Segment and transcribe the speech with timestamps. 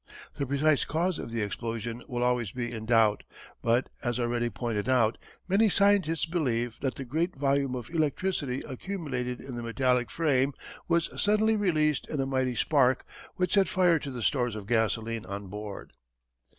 [0.33, 3.21] The precise cause of the explosion will always be in doubt,
[3.61, 9.39] but, as already pointed out, many scientists believe that the great volume of electricity accumulated
[9.39, 10.53] in the metallic frame
[10.87, 15.23] was suddenly released in a mighty spark which set fire to the stores of gasoline
[15.27, 15.93] on board.